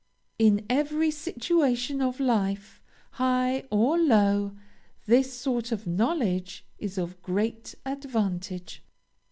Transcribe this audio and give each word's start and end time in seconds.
In 0.39 0.65
every 0.67 1.11
situation 1.11 2.01
of 2.01 2.19
life, 2.19 2.81
high 3.11 3.65
or 3.69 3.99
low, 3.99 4.53
this 5.05 5.31
sort 5.31 5.71
of 5.71 5.85
knowledge 5.85 6.65
is 6.79 6.97
of 6.97 7.21
great 7.21 7.75
advantage. 7.85 8.81